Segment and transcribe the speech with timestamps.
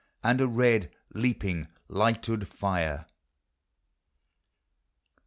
[0.23, 3.05] And a red, leaping light'ood fire.